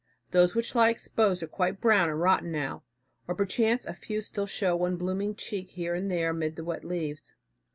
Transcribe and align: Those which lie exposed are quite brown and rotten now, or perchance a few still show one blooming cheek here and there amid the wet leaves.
Those 0.31 0.55
which 0.55 0.73
lie 0.73 0.89
exposed 0.89 1.43
are 1.43 1.47
quite 1.47 1.79
brown 1.79 2.09
and 2.09 2.19
rotten 2.19 2.51
now, 2.51 2.81
or 3.27 3.35
perchance 3.35 3.85
a 3.85 3.93
few 3.93 4.21
still 4.21 4.47
show 4.47 4.75
one 4.75 4.95
blooming 4.97 5.35
cheek 5.35 5.69
here 5.69 5.93
and 5.93 6.09
there 6.09 6.31
amid 6.31 6.55
the 6.55 6.63
wet 6.63 6.83
leaves. 6.83 7.35